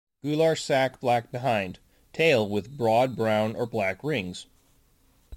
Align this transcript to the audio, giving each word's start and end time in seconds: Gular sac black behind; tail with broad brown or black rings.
Gular 0.23 0.57
sac 0.57 0.99
black 0.99 1.31
behind; 1.31 1.77
tail 2.11 2.49
with 2.49 2.75
broad 2.75 3.15
brown 3.15 3.55
or 3.55 3.67
black 3.67 4.03
rings. 4.03 4.47